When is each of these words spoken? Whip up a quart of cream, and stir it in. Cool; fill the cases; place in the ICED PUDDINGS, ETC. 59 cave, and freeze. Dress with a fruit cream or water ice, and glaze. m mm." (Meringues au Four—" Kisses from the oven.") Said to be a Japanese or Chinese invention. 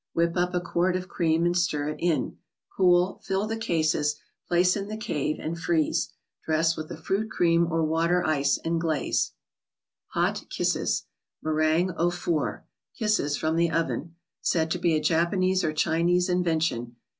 Whip 0.13 0.35
up 0.35 0.55
a 0.55 0.59
quart 0.61 0.95
of 0.95 1.07
cream, 1.07 1.45
and 1.45 1.55
stir 1.55 1.89
it 1.89 1.97
in. 1.99 2.37
Cool; 2.75 3.21
fill 3.23 3.45
the 3.45 3.55
cases; 3.55 4.15
place 4.47 4.75
in 4.75 4.87
the 4.87 4.95
ICED 4.95 5.01
PUDDINGS, 5.01 5.09
ETC. 5.11 5.27
59 5.27 5.35
cave, 5.37 5.45
and 5.45 5.59
freeze. 5.59 6.09
Dress 6.43 6.75
with 6.75 6.91
a 6.91 6.97
fruit 6.97 7.29
cream 7.29 7.67
or 7.71 7.83
water 7.83 8.25
ice, 8.25 8.57
and 8.65 8.81
glaze. 8.81 9.33
m 10.15 10.23
mm." 10.23 11.03
(Meringues 11.43 11.93
au 11.97 12.09
Four—" 12.09 12.65
Kisses 12.97 13.37
from 13.37 13.55
the 13.55 13.69
oven.") 13.69 14.15
Said 14.41 14.71
to 14.71 14.79
be 14.79 14.95
a 14.95 14.99
Japanese 14.99 15.63
or 15.63 15.71
Chinese 15.71 16.29
invention. 16.29 16.95